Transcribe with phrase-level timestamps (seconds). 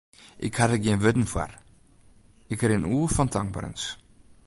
[0.47, 1.51] Ik ha der gjin wurden foar,
[2.53, 3.83] ik rin oer fan tankberens.